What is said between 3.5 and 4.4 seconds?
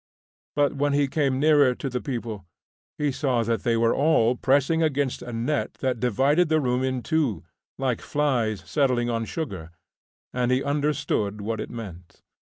they were all